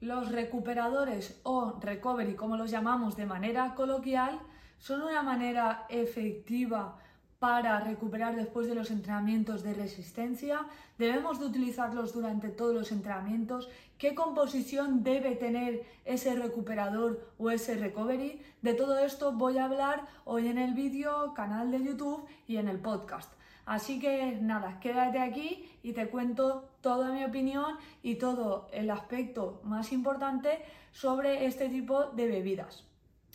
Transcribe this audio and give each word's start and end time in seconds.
Los 0.00 0.32
recuperadores 0.32 1.38
o 1.42 1.78
recovery, 1.78 2.34
como 2.34 2.56
los 2.56 2.70
llamamos 2.70 3.16
de 3.16 3.26
manera 3.26 3.74
coloquial, 3.74 4.40
son 4.78 5.02
una 5.02 5.22
manera 5.22 5.84
efectiva 5.90 6.96
para 7.38 7.80
recuperar 7.80 8.34
después 8.34 8.66
de 8.66 8.74
los 8.74 8.90
entrenamientos 8.90 9.62
de 9.62 9.74
resistencia. 9.74 10.66
Debemos 10.96 11.38
de 11.38 11.46
utilizarlos 11.46 12.14
durante 12.14 12.48
todos 12.48 12.74
los 12.74 12.92
entrenamientos. 12.92 13.68
¿Qué 13.98 14.14
composición 14.14 15.02
debe 15.02 15.36
tener 15.36 15.84
ese 16.06 16.34
recuperador 16.34 17.20
o 17.36 17.50
ese 17.50 17.76
recovery? 17.76 18.40
De 18.62 18.72
todo 18.72 18.98
esto 18.98 19.32
voy 19.32 19.58
a 19.58 19.66
hablar 19.66 20.06
hoy 20.24 20.48
en 20.48 20.56
el 20.56 20.72
vídeo, 20.72 21.34
canal 21.34 21.70
de 21.70 21.84
YouTube 21.84 22.26
y 22.46 22.56
en 22.56 22.68
el 22.68 22.78
podcast. 22.78 23.32
Así 23.70 24.00
que 24.00 24.36
nada, 24.40 24.80
quédate 24.80 25.20
aquí 25.20 25.64
y 25.84 25.92
te 25.92 26.08
cuento 26.08 26.68
toda 26.80 27.12
mi 27.12 27.22
opinión 27.22 27.76
y 28.02 28.16
todo 28.16 28.68
el 28.72 28.90
aspecto 28.90 29.60
más 29.62 29.92
importante 29.92 30.58
sobre 30.90 31.46
este 31.46 31.68
tipo 31.68 32.06
de 32.06 32.26
bebidas. 32.26 32.84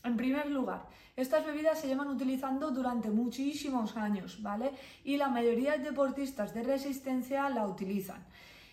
En 0.04 0.18
primer 0.18 0.52
lugar, 0.52 0.90
estas 1.16 1.46
bebidas 1.46 1.80
se 1.80 1.88
llevan 1.88 2.10
utilizando 2.10 2.72
durante 2.72 3.10
muchísimos 3.10 3.96
años, 3.96 4.44
¿vale? 4.44 4.72
Y 5.06 5.16
la 5.16 5.30
mayoría 5.30 5.78
de 5.78 5.86
deportistas 5.86 6.54
de 6.54 6.64
resistencia 6.64 7.50
la 7.50 7.66
utilizan. 7.66 8.22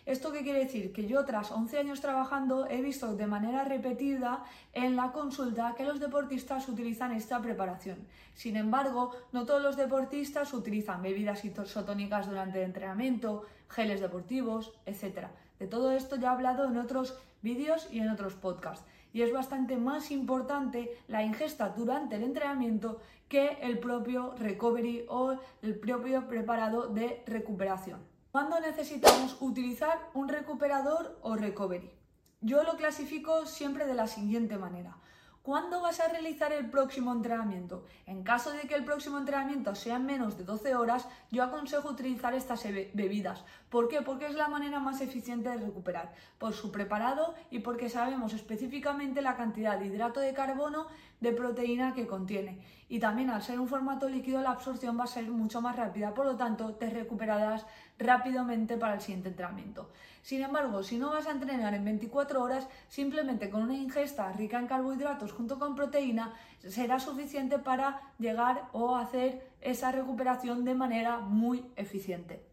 ¿Esto 0.04 0.32
qué 0.32 0.42
quiere 0.42 0.64
decir? 0.64 0.92
Que 0.92 1.06
yo 1.06 1.24
tras 1.24 1.52
11 1.52 1.78
años 1.78 2.00
trabajando 2.00 2.66
he 2.66 2.82
visto 2.82 3.14
de 3.14 3.28
manera 3.28 3.62
repetida 3.62 4.42
en 4.72 4.96
la 4.96 5.12
consulta 5.12 5.74
que 5.76 5.84
los 5.84 6.00
deportistas 6.00 6.68
utilizan 6.68 7.12
esta 7.12 7.40
preparación. 7.40 7.98
Sin 8.34 8.56
embargo, 8.56 9.12
no 9.30 9.46
todos 9.46 9.62
los 9.62 9.76
deportistas 9.76 10.54
utilizan 10.54 11.02
bebidas 11.02 11.44
isotónicas 11.44 12.26
durante 12.26 12.58
el 12.58 12.64
entrenamiento, 12.64 13.44
geles 13.68 14.00
deportivos, 14.00 14.72
etc. 14.86 15.28
De 15.60 15.68
todo 15.68 15.92
esto 15.92 16.16
ya 16.16 16.30
he 16.30 16.34
hablado 16.34 16.64
en 16.64 16.78
otros 16.78 17.16
vídeos 17.40 17.86
y 17.92 18.00
en 18.00 18.10
otros 18.10 18.34
podcasts. 18.34 18.84
Y 19.12 19.22
es 19.22 19.32
bastante 19.32 19.76
más 19.76 20.10
importante 20.10 20.98
la 21.06 21.22
ingesta 21.22 21.68
durante 21.68 22.16
el 22.16 22.24
entrenamiento 22.24 22.98
que 23.28 23.58
el 23.62 23.78
propio 23.78 24.34
recovery 24.36 25.04
o 25.08 25.36
el 25.62 25.78
propio 25.78 26.26
preparado 26.26 26.88
de 26.88 27.22
recuperación. 27.24 28.00
¿Cuándo 28.32 28.58
necesitamos 28.60 29.36
utilizar 29.40 30.08
un 30.14 30.26
recuperador 30.26 31.18
o 31.20 31.36
recovery? 31.36 31.92
Yo 32.40 32.62
lo 32.62 32.78
clasifico 32.78 33.44
siempre 33.44 33.84
de 33.84 33.92
la 33.92 34.06
siguiente 34.06 34.56
manera. 34.56 34.96
¿Cuándo 35.42 35.82
vas 35.82 36.00
a 36.00 36.08
realizar 36.08 36.50
el 36.50 36.70
próximo 36.70 37.12
entrenamiento? 37.12 37.84
En 38.06 38.22
caso 38.22 38.52
de 38.52 38.62
que 38.62 38.74
el 38.74 38.86
próximo 38.86 39.18
entrenamiento 39.18 39.74
sea 39.74 39.96
en 39.96 40.06
menos 40.06 40.38
de 40.38 40.44
12 40.44 40.76
horas, 40.76 41.08
yo 41.30 41.42
aconsejo 41.42 41.90
utilizar 41.90 42.32
estas 42.32 42.62
bebidas. 42.94 43.44
¿Por 43.68 43.88
qué? 43.88 44.00
Porque 44.00 44.28
es 44.28 44.34
la 44.34 44.48
manera 44.48 44.78
más 44.78 45.02
eficiente 45.02 45.50
de 45.50 45.58
recuperar, 45.58 46.14
por 46.38 46.54
su 46.54 46.72
preparado 46.72 47.34
y 47.50 47.58
porque 47.58 47.90
sabemos 47.90 48.32
específicamente 48.32 49.20
la 49.20 49.36
cantidad 49.36 49.78
de 49.78 49.88
hidrato 49.88 50.20
de 50.20 50.32
carbono 50.32 50.86
de 51.20 51.32
proteína 51.32 51.92
que 51.92 52.06
contiene. 52.06 52.64
Y 52.92 53.00
también 53.00 53.30
al 53.30 53.42
ser 53.42 53.58
un 53.58 53.68
formato 53.68 54.06
líquido 54.06 54.42
la 54.42 54.50
absorción 54.50 55.00
va 55.00 55.04
a 55.04 55.06
ser 55.06 55.24
mucho 55.30 55.62
más 55.62 55.76
rápida, 55.76 56.12
por 56.12 56.26
lo 56.26 56.36
tanto 56.36 56.74
te 56.74 56.90
recuperarás 56.90 57.64
rápidamente 57.98 58.76
para 58.76 58.92
el 58.92 59.00
siguiente 59.00 59.30
entrenamiento. 59.30 59.90
Sin 60.20 60.42
embargo, 60.42 60.82
si 60.82 60.98
no 60.98 61.08
vas 61.08 61.26
a 61.26 61.30
entrenar 61.30 61.72
en 61.72 61.86
24 61.86 62.42
horas, 62.42 62.68
simplemente 62.90 63.48
con 63.48 63.62
una 63.62 63.76
ingesta 63.76 64.30
rica 64.32 64.58
en 64.58 64.66
carbohidratos 64.66 65.32
junto 65.32 65.58
con 65.58 65.74
proteína 65.74 66.34
será 66.68 67.00
suficiente 67.00 67.58
para 67.58 68.12
llegar 68.18 68.68
o 68.72 68.94
hacer 68.94 69.54
esa 69.62 69.90
recuperación 69.90 70.62
de 70.66 70.74
manera 70.74 71.18
muy 71.18 71.64
eficiente. 71.76 72.44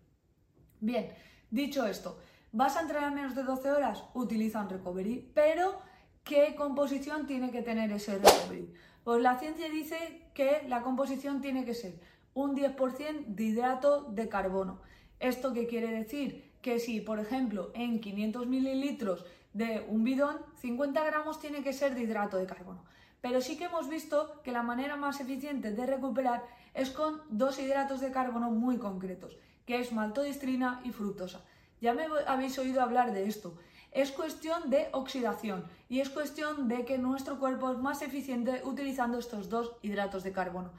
Bien, 0.79 1.09
dicho 1.51 1.85
esto, 1.85 2.17
¿vas 2.53 2.77
a 2.77 2.83
entrenar 2.83 3.13
menos 3.13 3.35
de 3.35 3.43
12 3.43 3.71
horas? 3.71 4.05
Utiliza 4.13 4.61
un 4.61 4.69
recovery, 4.69 5.33
pero 5.35 5.81
¿Qué 6.23 6.53
composición 6.55 7.25
tiene 7.25 7.49
que 7.49 7.63
tener 7.63 7.91
ese 7.91 8.19
recovery? 8.19 8.71
Pues 9.03 9.21
la 9.21 9.39
ciencia 9.39 9.69
dice 9.69 10.21
que 10.33 10.63
la 10.67 10.81
composición 10.81 11.41
tiene 11.41 11.65
que 11.65 11.73
ser 11.73 11.99
un 12.33 12.55
10% 12.55 13.25
de 13.27 13.43
hidrato 13.43 14.03
de 14.03 14.29
carbono. 14.29 14.81
¿Esto 15.19 15.53
qué 15.53 15.67
quiere 15.67 15.91
decir? 15.91 16.51
Que 16.61 16.79
si, 16.79 17.01
por 17.01 17.19
ejemplo, 17.19 17.71
en 17.73 17.99
500 17.99 18.47
mililitros 18.47 19.25
de 19.53 19.85
un 19.89 20.03
bidón, 20.03 20.37
50 20.61 21.03
gramos 21.03 21.39
tiene 21.39 21.63
que 21.63 21.73
ser 21.73 21.95
de 21.95 22.03
hidrato 22.03 22.37
de 22.37 22.45
carbono. 22.45 22.83
Pero 23.21 23.41
sí 23.41 23.57
que 23.57 23.65
hemos 23.65 23.89
visto 23.89 24.41
que 24.43 24.51
la 24.51 24.63
manera 24.63 24.95
más 24.95 25.19
eficiente 25.19 25.71
de 25.71 25.85
recuperar 25.85 26.43
es 26.73 26.89
con 26.89 27.21
dos 27.29 27.59
hidratos 27.59 27.99
de 27.99 28.11
carbono 28.11 28.51
muy 28.51 28.77
concretos, 28.77 29.37
que 29.65 29.79
es 29.79 29.91
maltodistrina 29.91 30.81
y 30.85 30.91
fructosa. 30.91 31.41
Ya 31.81 31.93
me 31.93 32.05
habéis 32.27 32.57
oído 32.59 32.81
hablar 32.81 33.13
de 33.13 33.25
esto. 33.25 33.57
Es 33.91 34.11
cuestión 34.11 34.69
de 34.69 34.89
oxidación 34.91 35.65
y 35.89 35.99
es 35.99 36.09
cuestión 36.09 36.67
de 36.67 36.85
que 36.85 36.97
nuestro 36.97 37.39
cuerpo 37.39 37.71
es 37.71 37.77
más 37.79 38.01
eficiente 38.01 38.61
utilizando 38.63 39.17
estos 39.17 39.49
dos 39.49 39.73
hidratos 39.81 40.23
de 40.23 40.31
carbono. 40.31 40.71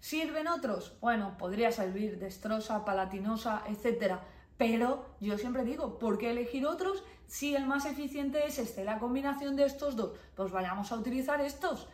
¿Sirven 0.00 0.48
otros? 0.48 0.96
Bueno, 1.00 1.36
podría 1.36 1.72
servir 1.72 2.18
destrosa, 2.18 2.84
palatinosa, 2.84 3.62
etcétera. 3.66 4.22
Pero 4.56 5.04
yo 5.20 5.36
siempre 5.36 5.64
digo, 5.64 5.98
¿por 5.98 6.16
qué 6.16 6.30
elegir 6.30 6.66
otros 6.66 7.04
si 7.26 7.54
el 7.54 7.66
más 7.66 7.84
eficiente 7.84 8.46
es 8.46 8.58
este? 8.58 8.84
La 8.84 8.98
combinación 8.98 9.56
de 9.56 9.66
estos 9.66 9.96
dos. 9.96 10.18
Pues 10.34 10.50
vayamos 10.50 10.92
a 10.92 10.96
utilizar 10.96 11.40
estos. 11.40 11.88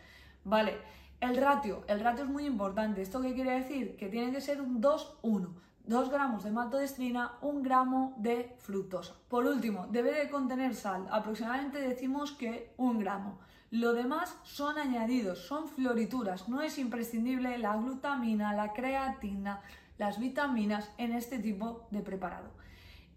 Vale, 0.45 0.77
el 1.19 1.37
ratio. 1.37 1.83
El 1.87 1.99
ratio 1.99 2.23
es 2.23 2.29
muy 2.29 2.45
importante. 2.45 3.01
¿Esto 3.01 3.21
qué 3.21 3.33
quiere 3.33 3.51
decir? 3.51 3.97
Que 3.97 4.07
tiene 4.07 4.31
que 4.31 4.41
ser 4.41 4.61
un 4.61 4.81
2-1. 4.81 5.49
2 5.85 6.09
gramos 6.09 6.45
de 6.45 6.51
maltodextrina, 6.51 7.33
1 7.41 7.61
gramo 7.61 8.13
de 8.17 8.55
fructosa. 8.59 9.15
Por 9.27 9.45
último, 9.45 9.87
debe 9.91 10.13
de 10.13 10.29
contener 10.29 10.75
sal, 10.75 11.05
aproximadamente 11.11 11.79
decimos 11.79 12.31
que 12.31 12.73
1 12.77 12.99
gramo. 12.99 13.39
Lo 13.69 13.91
demás 13.91 14.37
son 14.43 14.77
añadidos, 14.77 15.39
son 15.39 15.67
florituras, 15.67 16.47
no 16.47 16.61
es 16.61 16.77
imprescindible 16.77 17.57
la 17.57 17.75
glutamina, 17.75 18.53
la 18.53 18.71
creatina, 18.71 19.61
las 19.97 20.19
vitaminas 20.19 20.89
en 20.97 21.11
este 21.11 21.37
tipo 21.39 21.85
de 21.91 22.01
preparado. 22.01 22.51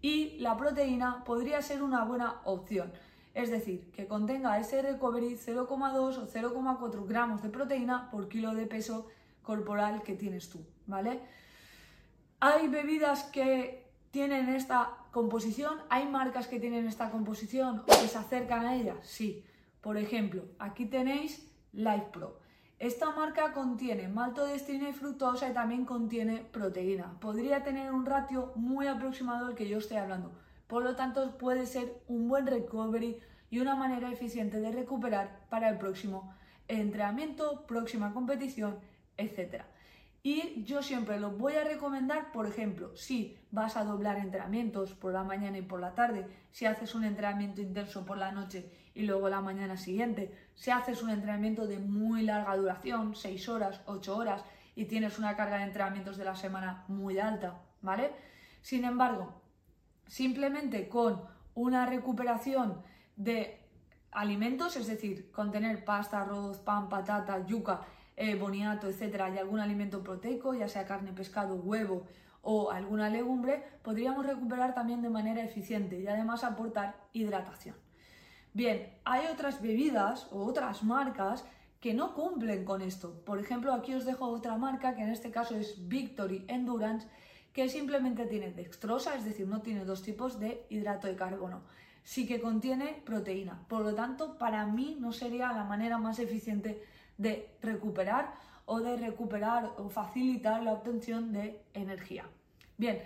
Y 0.01 0.37
la 0.39 0.57
proteína 0.57 1.23
podría 1.23 1.61
ser 1.61 1.81
una 1.81 2.03
buena 2.03 2.41
opción, 2.43 2.91
es 3.33 3.49
decir, 3.49 3.91
que 3.91 4.07
contenga 4.07 4.59
ese 4.59 4.81
recovery 4.81 5.37
0,2 5.37 6.17
o 6.17 6.27
0,4 6.27 7.07
gramos 7.07 7.41
de 7.43 7.49
proteína 7.49 8.11
por 8.11 8.27
kilo 8.27 8.53
de 8.53 8.65
peso 8.65 9.07
corporal 9.41 10.03
que 10.03 10.15
tienes 10.15 10.49
tú, 10.49 10.65
¿vale? 10.85 11.21
Hay 12.39 12.67
bebidas 12.67 13.23
que 13.23 13.89
tienen 14.11 14.49
esta 14.49 14.95
composición, 15.11 15.79
hay 15.89 16.07
marcas 16.07 16.47
que 16.47 16.59
tienen 16.59 16.85
esta 16.85 17.09
composición 17.09 17.79
o 17.79 17.85
que 17.85 18.07
se 18.07 18.17
acercan 18.17 18.63
a 18.65 18.75
ella, 18.75 18.95
sí. 19.01 19.43
Por 19.81 19.97
ejemplo, 19.97 20.43
aquí 20.59 20.85
tenéis 20.85 21.51
Life 21.73 22.09
Pro. 22.13 22.39
Esta 22.77 23.09
marca 23.09 23.53
contiene 23.53 24.07
maltodextrina 24.07 24.89
y 24.89 24.93
fructosa 24.93 25.49
y 25.49 25.53
también 25.53 25.83
contiene 25.83 26.45
proteína. 26.51 27.19
Podría 27.19 27.63
tener 27.63 27.91
un 27.91 28.05
ratio 28.05 28.51
muy 28.55 28.85
aproximado 28.85 29.47
al 29.47 29.55
que 29.55 29.67
yo 29.67 29.79
estoy 29.79 29.97
hablando. 29.97 30.31
Por 30.67 30.83
lo 30.83 30.95
tanto, 30.95 31.39
puede 31.39 31.65
ser 31.65 32.03
un 32.07 32.27
buen 32.27 32.45
recovery 32.45 33.17
y 33.49 33.59
una 33.59 33.75
manera 33.75 34.11
eficiente 34.11 34.59
de 34.59 34.71
recuperar 34.71 35.39
para 35.49 35.69
el 35.69 35.79
próximo 35.79 36.35
entrenamiento, 36.67 37.65
próxima 37.65 38.13
competición, 38.13 38.77
etc. 39.17 39.63
Y 40.29 40.61
yo 40.65 40.83
siempre 40.83 41.21
lo 41.21 41.31
voy 41.31 41.55
a 41.55 41.63
recomendar, 41.63 42.33
por 42.33 42.47
ejemplo, 42.47 42.93
si 42.97 43.37
vas 43.49 43.77
a 43.77 43.85
doblar 43.85 44.17
entrenamientos 44.17 44.93
por 44.93 45.13
la 45.13 45.23
mañana 45.23 45.57
y 45.57 45.61
por 45.61 45.79
la 45.79 45.95
tarde, 45.95 46.27
si 46.51 46.65
haces 46.65 46.95
un 46.95 47.05
entrenamiento 47.05 47.61
intenso 47.61 48.05
por 48.05 48.17
la 48.17 48.33
noche 48.33 48.69
y 48.93 49.03
luego 49.03 49.29
la 49.29 49.39
mañana 49.39 49.77
siguiente, 49.77 50.49
si 50.53 50.69
haces 50.69 51.01
un 51.01 51.11
entrenamiento 51.11 51.65
de 51.65 51.79
muy 51.79 52.23
larga 52.23 52.57
duración, 52.57 53.15
6 53.15 53.47
horas, 53.47 53.79
8 53.85 54.17
horas, 54.17 54.43
y 54.75 54.83
tienes 54.83 55.17
una 55.17 55.37
carga 55.37 55.59
de 55.59 55.63
entrenamientos 55.63 56.17
de 56.17 56.25
la 56.25 56.35
semana 56.35 56.83
muy 56.89 57.19
alta, 57.19 57.61
¿vale? 57.81 58.11
Sin 58.61 58.83
embargo, 58.83 59.41
simplemente 60.07 60.89
con 60.89 61.21
una 61.55 61.85
recuperación 61.85 62.81
de 63.15 63.61
alimentos, 64.11 64.75
es 64.75 64.87
decir, 64.87 65.31
contener 65.31 65.85
pasta, 65.85 66.19
arroz, 66.19 66.59
pan, 66.59 66.89
patata, 66.89 67.45
yuca 67.45 67.79
eh, 68.17 68.35
boniato, 68.35 68.89
etcétera, 68.89 69.29
y 69.29 69.37
algún 69.37 69.59
alimento 69.59 70.03
proteico, 70.03 70.53
ya 70.55 70.67
sea 70.67 70.85
carne, 70.85 71.13
pescado, 71.13 71.55
huevo 71.55 72.07
o 72.41 72.71
alguna 72.71 73.09
legumbre, 73.09 73.63
podríamos 73.83 74.25
recuperar 74.25 74.73
también 74.73 75.01
de 75.01 75.09
manera 75.09 75.43
eficiente 75.43 75.99
y 75.99 76.07
además 76.07 76.43
aportar 76.43 76.95
hidratación. 77.13 77.75
Bien, 78.53 78.91
hay 79.05 79.27
otras 79.27 79.61
bebidas 79.61 80.27
o 80.31 80.45
otras 80.45 80.81
marcas 80.83 81.45
que 81.79 81.93
no 81.93 82.15
cumplen 82.15 82.65
con 82.65 82.81
esto. 82.81 83.21
Por 83.23 83.37
ejemplo, 83.39 83.71
aquí 83.71 83.93
os 83.93 84.05
dejo 84.05 84.27
otra 84.29 84.57
marca 84.57 84.95
que 84.95 85.03
en 85.03 85.09
este 85.09 85.29
caso 85.29 85.55
es 85.55 85.87
Victory 85.87 86.43
Endurance, 86.47 87.07
que 87.53 87.69
simplemente 87.69 88.25
tiene 88.25 88.51
dextrosa, 88.51 89.15
es 89.15 89.25
decir, 89.25 89.47
no 89.47 89.61
tiene 89.61 89.85
dos 89.85 90.01
tipos 90.01 90.39
de 90.39 90.65
hidrato 90.69 91.05
de 91.05 91.15
carbono. 91.15 91.61
Sí 92.03 92.25
que 92.25 92.41
contiene 92.41 93.01
proteína. 93.05 93.63
Por 93.67 93.81
lo 93.81 93.93
tanto, 93.93 94.37
para 94.39 94.65
mí 94.65 94.97
no 94.99 95.11
sería 95.11 95.51
la 95.51 95.65
manera 95.65 95.97
más 95.97 96.17
eficiente 96.17 96.81
de 97.17 97.57
recuperar 97.61 98.33
o 98.65 98.79
de 98.79 98.97
recuperar 98.97 99.71
o 99.77 99.89
facilitar 99.89 100.61
la 100.61 100.73
obtención 100.73 101.31
de 101.31 101.61
energía. 101.73 102.25
Bien, 102.77 103.01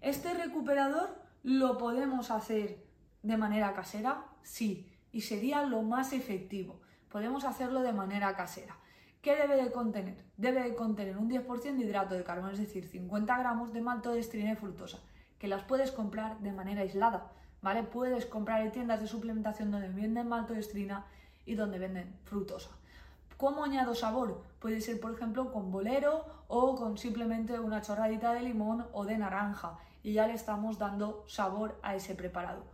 este 0.00 0.32
recuperador 0.34 1.10
lo 1.42 1.78
podemos 1.78 2.30
hacer 2.30 2.84
de 3.22 3.36
manera 3.36 3.74
casera, 3.74 4.24
sí. 4.42 4.86
y 5.12 5.22
sería 5.22 5.62
lo 5.64 5.82
más 5.82 6.12
efectivo. 6.12 6.80
Podemos 7.08 7.44
hacerlo 7.44 7.82
de 7.82 7.92
manera 7.92 8.34
casera. 8.36 8.76
¿Qué 9.20 9.36
debe 9.36 9.62
de 9.62 9.70
contener? 9.72 10.24
Debe 10.36 10.62
de 10.62 10.74
contener 10.74 11.18
un 11.18 11.28
10% 11.28 11.76
de 11.76 11.84
hidrato 11.84 12.14
de 12.14 12.24
carbono, 12.24 12.52
es 12.52 12.58
decir, 12.58 12.86
50 12.86 13.38
gramos 13.38 13.72
de 13.72 13.82
maltodextrina 13.82 14.52
y 14.52 14.56
fructosa, 14.56 15.00
que 15.38 15.48
las 15.48 15.64
puedes 15.64 15.90
comprar 15.90 16.38
de 16.38 16.52
manera 16.52 16.80
aislada, 16.82 17.32
¿vale? 17.60 17.82
Puedes 17.82 18.24
comprar 18.24 18.62
en 18.62 18.72
tiendas 18.72 19.00
de 19.00 19.06
suplementación 19.06 19.70
donde 19.70 19.88
venden 19.88 20.28
maltodextrina 20.28 21.04
y 21.44 21.54
donde 21.54 21.78
venden 21.78 22.14
fructosa. 22.24 22.70
¿Cómo 23.40 23.64
añado 23.64 23.94
sabor? 23.94 24.42
Puede 24.58 24.82
ser, 24.82 25.00
por 25.00 25.14
ejemplo, 25.14 25.50
con 25.50 25.72
bolero 25.72 26.26
o 26.46 26.76
con 26.76 26.98
simplemente 26.98 27.58
una 27.58 27.80
chorradita 27.80 28.34
de 28.34 28.42
limón 28.42 28.86
o 28.92 29.06
de 29.06 29.16
naranja 29.16 29.78
y 30.02 30.12
ya 30.12 30.26
le 30.26 30.34
estamos 30.34 30.78
dando 30.78 31.24
sabor 31.26 31.80
a 31.82 31.94
ese 31.94 32.14
preparado. 32.14 32.64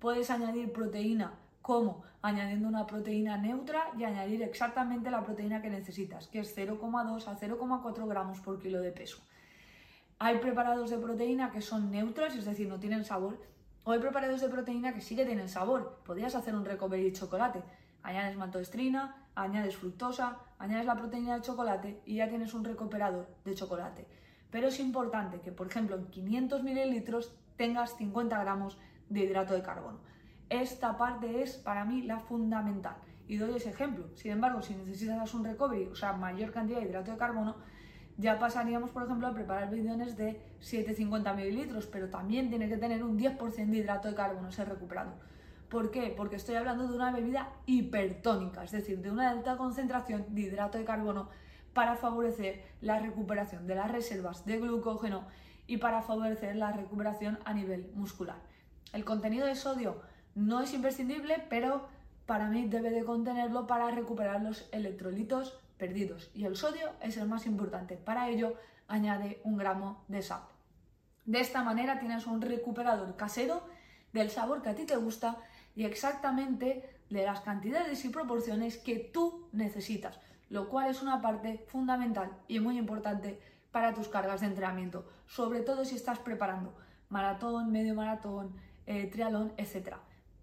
Puedes 0.00 0.28
añadir 0.30 0.72
proteína 0.72 1.34
¿Cómo? 1.62 2.02
Añadiendo 2.22 2.66
una 2.66 2.88
proteína 2.88 3.36
neutra 3.36 3.92
y 3.96 4.02
añadir 4.02 4.42
exactamente 4.42 5.12
la 5.12 5.22
proteína 5.22 5.62
que 5.62 5.70
necesitas, 5.70 6.26
que 6.26 6.40
es 6.40 6.56
0,2 6.56 7.28
a 7.28 7.38
0,4 7.38 8.08
gramos 8.08 8.40
por 8.40 8.60
kilo 8.60 8.80
de 8.80 8.90
peso. 8.90 9.18
Hay 10.18 10.38
preparados 10.38 10.90
de 10.90 10.98
proteína 10.98 11.52
que 11.52 11.60
son 11.60 11.92
neutros, 11.92 12.34
es 12.34 12.46
decir, 12.46 12.68
no 12.68 12.80
tienen 12.80 13.04
sabor, 13.04 13.40
o 13.84 13.92
hay 13.92 14.00
preparados 14.00 14.40
de 14.40 14.48
proteína 14.48 14.92
que 14.92 15.00
sí 15.00 15.14
que 15.14 15.24
tienen 15.24 15.48
sabor. 15.48 16.00
Podrías 16.04 16.34
hacer 16.34 16.56
un 16.56 16.64
recovery 16.64 17.04
de 17.04 17.12
chocolate. 17.12 17.62
Añades 18.02 18.36
maltodextrina, 18.36 19.25
añades 19.36 19.76
fructosa, 19.76 20.38
añades 20.58 20.86
la 20.86 20.96
proteína 20.96 21.36
de 21.36 21.42
chocolate 21.42 22.02
y 22.04 22.16
ya 22.16 22.28
tienes 22.28 22.54
un 22.54 22.64
recuperador 22.64 23.28
de 23.44 23.54
chocolate. 23.54 24.08
Pero 24.50 24.68
es 24.68 24.80
importante 24.80 25.40
que, 25.40 25.52
por 25.52 25.68
ejemplo, 25.68 25.96
en 25.96 26.06
500 26.06 26.62
mililitros 26.62 27.36
tengas 27.56 27.96
50 27.96 28.38
gramos 28.40 28.78
de 29.08 29.20
hidrato 29.20 29.54
de 29.54 29.62
carbono. 29.62 30.00
Esta 30.48 30.96
parte 30.96 31.42
es 31.42 31.56
para 31.56 31.84
mí 31.84 32.02
la 32.02 32.20
fundamental. 32.20 32.96
Y 33.28 33.36
doy 33.36 33.56
ese 33.56 33.70
ejemplo. 33.70 34.08
Sin 34.14 34.30
embargo, 34.30 34.62
si 34.62 34.74
necesitas 34.74 35.34
un 35.34 35.44
recovery, 35.44 35.86
o 35.86 35.94
sea, 35.94 36.12
mayor 36.12 36.52
cantidad 36.52 36.80
de 36.80 36.86
hidrato 36.86 37.10
de 37.10 37.18
carbono, 37.18 37.56
ya 38.16 38.38
pasaríamos, 38.38 38.90
por 38.90 39.02
ejemplo, 39.02 39.26
a 39.26 39.34
preparar 39.34 39.70
bidones 39.70 40.16
de 40.16 40.40
750 40.60 41.34
mililitros, 41.34 41.86
pero 41.86 42.08
también 42.08 42.48
tiene 42.48 42.68
que 42.68 42.78
tener 42.78 43.02
un 43.02 43.18
10% 43.18 43.70
de 43.70 43.76
hidrato 43.76 44.08
de 44.08 44.14
carbono 44.14 44.50
ser 44.50 44.68
recuperado. 44.68 45.12
¿Por 45.68 45.90
qué? 45.90 46.14
Porque 46.16 46.36
estoy 46.36 46.54
hablando 46.54 46.86
de 46.86 46.94
una 46.94 47.10
bebida 47.10 47.50
hipertónica, 47.66 48.62
es 48.62 48.70
decir, 48.70 49.00
de 49.00 49.10
una 49.10 49.30
alta 49.30 49.56
concentración 49.56 50.26
de 50.34 50.42
hidrato 50.42 50.78
de 50.78 50.84
carbono 50.84 51.28
para 51.72 51.96
favorecer 51.96 52.64
la 52.80 52.98
recuperación 52.98 53.66
de 53.66 53.74
las 53.74 53.90
reservas 53.90 54.46
de 54.46 54.58
glucógeno 54.58 55.26
y 55.66 55.78
para 55.78 56.02
favorecer 56.02 56.56
la 56.56 56.72
recuperación 56.72 57.38
a 57.44 57.52
nivel 57.52 57.90
muscular. 57.94 58.36
El 58.92 59.04
contenido 59.04 59.46
de 59.46 59.56
sodio 59.56 60.00
no 60.34 60.60
es 60.60 60.72
imprescindible, 60.72 61.44
pero 61.50 61.88
para 62.26 62.48
mí 62.48 62.66
debe 62.68 62.90
de 62.90 63.04
contenerlo 63.04 63.66
para 63.66 63.90
recuperar 63.90 64.42
los 64.42 64.68
electrolitos 64.72 65.58
perdidos. 65.76 66.30
Y 66.34 66.44
el 66.44 66.56
sodio 66.56 66.90
es 67.00 67.16
el 67.16 67.28
más 67.28 67.46
importante. 67.46 67.96
Para 67.96 68.28
ello, 68.28 68.54
añade 68.88 69.40
un 69.44 69.56
gramo 69.56 70.04
de 70.08 70.22
sal. 70.22 70.42
De 71.24 71.40
esta 71.40 71.62
manera 71.62 71.98
tienes 71.98 72.26
un 72.26 72.40
recuperador 72.40 73.16
casero 73.16 73.64
del 74.12 74.30
sabor 74.30 74.62
que 74.62 74.70
a 74.70 74.74
ti 74.74 74.86
te 74.86 74.96
gusta 74.96 75.36
y 75.76 75.84
exactamente 75.84 76.98
de 77.10 77.24
las 77.24 77.40
cantidades 77.42 78.04
y 78.04 78.08
proporciones 78.08 78.78
que 78.78 78.98
tú 78.98 79.48
necesitas, 79.52 80.18
lo 80.48 80.68
cual 80.68 80.90
es 80.90 81.02
una 81.02 81.20
parte 81.20 81.64
fundamental 81.68 82.32
y 82.48 82.58
muy 82.58 82.78
importante 82.78 83.38
para 83.70 83.94
tus 83.94 84.08
cargas 84.08 84.40
de 84.40 84.48
entrenamiento, 84.48 85.06
sobre 85.26 85.60
todo 85.60 85.84
si 85.84 85.94
estás 85.94 86.18
preparando 86.18 86.74
maratón, 87.10 87.70
medio 87.70 87.94
maratón, 87.94 88.56
eh, 88.86 89.06
trialón, 89.06 89.52
etc. 89.58 89.96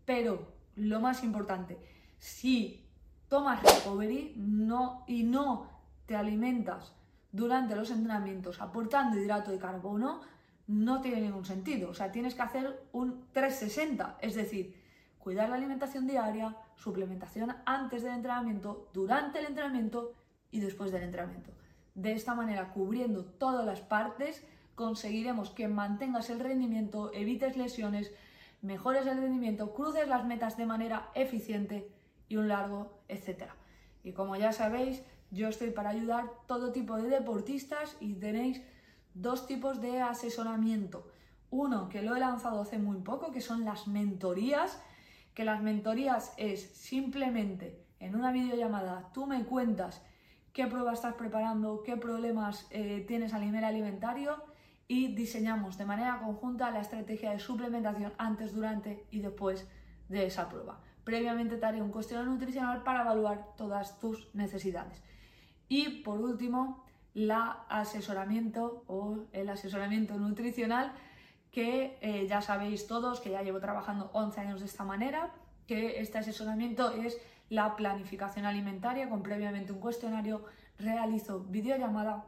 Pero 0.06 0.54
lo 0.76 1.00
más 1.00 1.24
importante, 1.24 1.78
si 2.20 2.86
tomas 3.28 3.62
recovery 3.64 4.34
no, 4.38 5.04
y 5.08 5.24
no 5.24 5.68
te 6.06 6.16
alimentas 6.16 6.94
durante 7.32 7.76
los 7.76 7.90
entrenamientos 7.90 8.62
aportando 8.62 9.18
hidrato 9.18 9.52
de 9.52 9.58
carbono, 9.58 10.22
no 10.68 11.02
tiene 11.02 11.22
ningún 11.22 11.44
sentido. 11.44 11.90
O 11.90 11.94
sea, 11.94 12.12
tienes 12.12 12.36
que 12.36 12.42
hacer 12.44 12.88
un 12.92 13.26
360, 13.32 14.20
es 14.22 14.36
decir, 14.36 14.83
cuidar 15.24 15.48
la 15.48 15.56
alimentación 15.56 16.06
diaria, 16.06 16.58
suplementación 16.76 17.56
antes 17.66 18.04
del 18.04 18.16
entrenamiento, 18.16 18.90
durante 18.94 19.40
el 19.40 19.46
entrenamiento 19.46 20.12
y 20.52 20.60
después 20.60 20.92
del 20.92 21.04
entrenamiento. 21.04 21.52
De 21.96 22.12
esta 22.12 22.36
manera, 22.36 22.74
cubriendo 22.74 23.24
todas 23.24 23.66
las 23.66 23.80
partes, 23.80 24.46
conseguiremos 24.76 25.50
que 25.50 25.70
mantengas 25.70 26.30
el 26.30 26.42
rendimiento, 26.42 27.14
evites 27.14 27.56
lesiones, 27.56 28.12
mejores 28.62 29.08
el 29.08 29.18
rendimiento, 29.18 29.74
cruces 29.74 30.10
las 30.10 30.26
metas 30.26 30.58
de 30.58 30.66
manera 30.66 31.10
eficiente 31.16 31.90
y 32.28 32.36
un 32.36 32.50
largo, 32.50 33.00
etcétera. 33.08 33.56
Y 34.04 34.12
como 34.12 34.36
ya 34.36 34.52
sabéis, 34.52 35.04
yo 35.32 35.48
estoy 35.48 35.70
para 35.70 35.92
ayudar 35.92 36.26
todo 36.48 36.74
tipo 36.74 36.98
de 36.98 37.08
deportistas 37.08 37.96
y 38.02 38.16
tenéis 38.16 38.62
dos 39.14 39.48
tipos 39.48 39.80
de 39.80 40.02
asesoramiento. 40.02 41.08
Uno 41.50 41.88
que 41.88 42.02
lo 42.02 42.14
he 42.14 42.20
lanzado 42.20 42.62
hace 42.62 42.78
muy 42.78 42.98
poco, 42.98 43.32
que 43.32 43.40
son 43.40 43.64
las 43.64 43.88
mentorías, 43.88 44.82
que 45.34 45.46
las 45.46 45.62
mentorías 45.62 46.34
es 46.38 46.62
simplemente 46.76 47.84
en 48.00 48.16
una 48.16 48.32
videollamada 48.32 49.10
tú 49.14 49.26
me 49.26 49.44
cuentas 49.46 50.04
qué 50.52 50.68
prueba 50.68 50.94
estás 50.94 51.16
preparando, 51.16 51.82
qué 51.84 51.98
problemas 51.98 52.68
eh, 52.70 53.04
tienes 53.08 53.34
a 53.34 53.40
nivel 53.40 53.64
alimentario 53.64 54.44
y 54.88 55.16
diseñamos 55.16 55.78
de 55.78 55.86
manera 55.86 56.20
conjunta 56.20 56.70
la 56.72 56.82
estrategia 56.82 57.32
de 57.32 57.40
suplementación 57.40 58.14
antes, 58.18 58.54
durante 58.54 59.06
y 59.10 59.20
después 59.20 59.68
de 60.10 60.26
esa 60.26 60.50
prueba. 60.50 60.80
Previamente 61.04 61.58
te 61.58 61.66
haré 61.66 61.82
un 61.82 61.92
cuestionario 61.92 62.32
nutricional 62.32 62.84
para 62.84 63.02
evaluar 63.02 63.56
todas 63.58 64.00
tus 64.00 64.34
necesidades. 64.36 65.02
Y 65.68 66.02
por 66.04 66.20
último, 66.22 66.84
la 67.14 67.66
asesoramiento 67.70 68.84
o 68.88 69.26
el 69.32 69.50
asesoramiento 69.50 70.18
nutricional 70.18 70.94
que 71.54 71.98
eh, 72.02 72.28
ya 72.28 72.42
sabéis 72.42 72.88
todos 72.88 73.22
que 73.22 73.30
ya 73.30 73.44
llevo 73.44 73.62
trabajando 73.62 74.10
11 74.12 74.42
años 74.42 74.60
de 74.60 74.66
esta 74.66 74.84
manera, 74.84 75.32
que 75.68 76.02
este 76.02 76.18
asesoramiento 76.18 76.92
es 76.92 77.18
la 77.50 77.78
planificación 77.78 78.46
alimentaria 78.46 79.08
con 79.08 79.24
previamente 79.24 79.72
un 79.72 79.80
cuestionario, 79.80 80.44
realizo 80.80 81.42
videollamada 81.42 82.26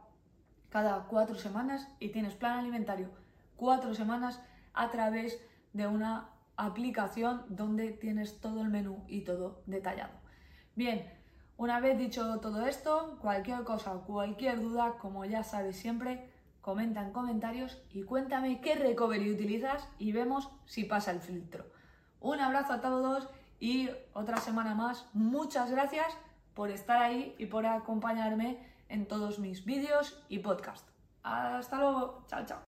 cada 0.70 1.04
cuatro 1.08 1.34
semanas 1.34 1.88
y 1.98 2.10
tienes 2.10 2.34
plan 2.34 2.58
alimentario 2.58 3.10
cuatro 3.56 3.94
semanas 3.94 4.40
a 4.74 4.90
través 4.90 5.40
de 5.72 5.86
una 5.86 6.30
aplicación 6.56 7.44
donde 7.48 7.90
tienes 7.90 8.40
todo 8.40 8.62
el 8.62 8.68
menú 8.68 9.04
y 9.08 9.22
todo 9.22 9.62
detallado. 9.66 10.12
Bien, 10.74 11.10
una 11.56 11.80
vez 11.80 11.98
dicho 11.98 12.38
todo 12.40 12.66
esto, 12.66 13.18
cualquier 13.20 13.64
cosa, 13.64 13.92
cualquier 14.06 14.60
duda, 14.60 14.98
como 15.00 15.24
ya 15.24 15.42
sabes 15.42 15.76
siempre, 15.76 16.30
comenta 16.66 17.00
en 17.00 17.12
comentarios 17.12 17.80
y 17.92 18.02
cuéntame 18.02 18.60
qué 18.60 18.74
recovery 18.74 19.30
utilizas 19.30 19.88
y 20.00 20.10
vemos 20.10 20.50
si 20.64 20.82
pasa 20.82 21.12
el 21.12 21.20
filtro. 21.20 21.64
Un 22.18 22.40
abrazo 22.40 22.72
a 22.72 22.80
todos 22.80 23.28
y 23.60 23.88
otra 24.14 24.38
semana 24.38 24.74
más. 24.74 25.06
Muchas 25.12 25.70
gracias 25.70 26.08
por 26.54 26.72
estar 26.72 27.00
ahí 27.00 27.36
y 27.38 27.46
por 27.46 27.66
acompañarme 27.66 28.68
en 28.88 29.06
todos 29.06 29.38
mis 29.38 29.64
vídeos 29.64 30.20
y 30.28 30.40
podcast. 30.40 30.88
Hasta 31.22 31.78
luego, 31.78 32.24
chao, 32.26 32.44
chao. 32.44 32.75